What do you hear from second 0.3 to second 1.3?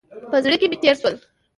په زړه کې مې تېر شول.